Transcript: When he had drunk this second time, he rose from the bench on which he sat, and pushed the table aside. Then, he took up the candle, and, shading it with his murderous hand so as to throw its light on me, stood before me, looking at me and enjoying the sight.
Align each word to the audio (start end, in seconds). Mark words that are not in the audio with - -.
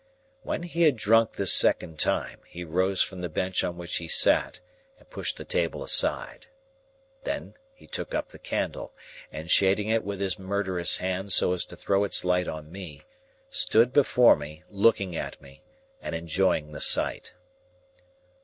When 0.41 0.63
he 0.63 0.81
had 0.81 0.95
drunk 0.95 1.33
this 1.33 1.53
second 1.53 1.99
time, 1.99 2.39
he 2.47 2.63
rose 2.63 3.03
from 3.03 3.21
the 3.21 3.29
bench 3.29 3.63
on 3.63 3.77
which 3.77 3.97
he 3.97 4.07
sat, 4.07 4.59
and 4.97 5.07
pushed 5.11 5.37
the 5.37 5.45
table 5.45 5.83
aside. 5.83 6.47
Then, 7.23 7.53
he 7.75 7.85
took 7.85 8.15
up 8.15 8.29
the 8.29 8.39
candle, 8.39 8.95
and, 9.31 9.51
shading 9.51 9.89
it 9.89 10.03
with 10.03 10.19
his 10.19 10.39
murderous 10.39 10.97
hand 10.97 11.33
so 11.33 11.53
as 11.53 11.65
to 11.65 11.75
throw 11.75 12.03
its 12.03 12.25
light 12.25 12.47
on 12.47 12.71
me, 12.71 13.03
stood 13.51 13.93
before 13.93 14.35
me, 14.35 14.63
looking 14.71 15.15
at 15.15 15.39
me 15.39 15.61
and 16.01 16.15
enjoying 16.15 16.71
the 16.71 16.81
sight. 16.81 17.35